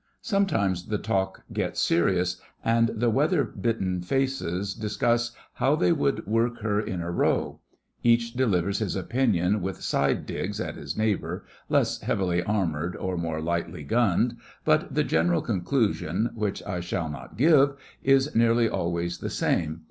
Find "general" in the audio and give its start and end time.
15.03-15.43